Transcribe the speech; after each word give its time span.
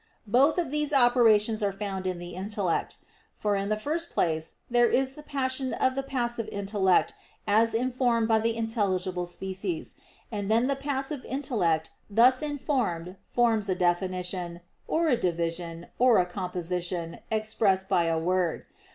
Both 0.25 0.57
of 0.57 0.71
these 0.71 0.93
operations 0.93 1.61
are 1.61 1.71
found 1.71 2.07
in 2.07 2.17
the 2.17 2.31
intellect. 2.33 2.97
For 3.35 3.55
in 3.55 3.69
the 3.69 3.77
first 3.77 4.09
place 4.09 4.55
there 4.67 4.87
is 4.87 5.13
the 5.13 5.21
passion 5.21 5.75
of 5.75 5.93
the 5.93 6.01
passive 6.01 6.49
intellect 6.51 7.13
as 7.45 7.75
informed 7.75 8.27
by 8.27 8.39
the 8.39 8.57
intelligible 8.57 9.27
species; 9.27 9.93
and 10.31 10.49
then 10.49 10.65
the 10.65 10.75
passive 10.75 11.23
intellect 11.23 11.91
thus 12.09 12.41
informed 12.41 13.15
forms 13.29 13.69
a 13.69 13.75
definition, 13.75 14.61
or 14.87 15.07
a 15.07 15.15
division, 15.15 15.85
or 15.99 16.17
a 16.17 16.25
composition, 16.25 17.19
expressed 17.29 17.87
by 17.87 18.05
a 18.05 18.17
word. 18.17 18.65